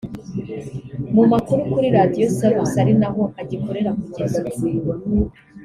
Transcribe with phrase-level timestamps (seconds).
[1.13, 4.67] mu makuru kuri Radio Salus ari naho agikora kugeza ubu